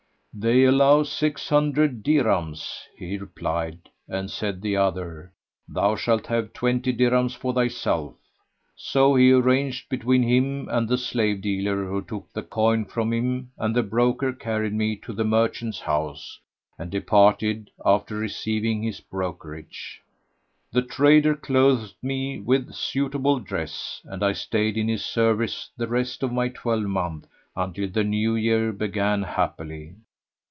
[0.33, 5.33] "They allow six hundred dirhams," he replied; and said the other,
[5.67, 8.15] "Thou shalt have twenty dirhams for thyself."
[8.73, 13.51] So he arranged between him and the slave dealer who took the coin from him
[13.57, 16.39] and the broker carried me to the merchant's house
[16.79, 19.99] and departed, after receiving his brokerage.
[20.71, 26.23] The trader clothed me with suitable dress, and I stayed in his service the rest
[26.23, 29.95] of my twelvemonth, until the new year began happily.